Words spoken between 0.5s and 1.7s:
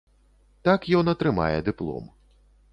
Так, ён атрымае